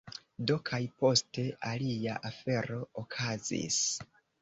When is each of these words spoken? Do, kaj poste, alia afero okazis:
Do, 0.51 0.55
kaj 0.69 0.79
poste, 1.03 1.45
alia 1.73 2.19
afero 2.33 2.83
okazis: 3.07 3.81